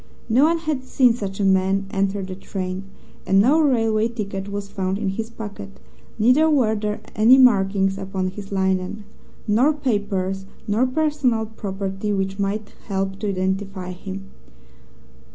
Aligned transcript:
No 0.27 0.45
one 0.45 0.57
had 0.57 0.83
seen 0.83 1.13
such 1.13 1.39
a 1.39 1.43
man 1.45 1.85
enter 1.91 2.23
the 2.23 2.33
train, 2.33 2.85
and 3.27 3.39
no 3.39 3.61
railway 3.61 4.07
ticket 4.07 4.51
was 4.51 4.67
found 4.67 4.97
in 4.97 5.09
his 5.09 5.29
pocket, 5.29 5.79
neither 6.17 6.49
were 6.49 6.73
there 6.73 7.01
any 7.15 7.37
markings 7.37 7.99
upon 7.99 8.29
his 8.31 8.51
linen, 8.51 9.03
nor 9.47 9.73
papers 9.73 10.47
nor 10.67 10.87
personal 10.87 11.45
property 11.45 12.11
which 12.11 12.39
might 12.39 12.73
help 12.87 13.19
to 13.19 13.29
identify 13.29 13.91
him. 13.91 14.31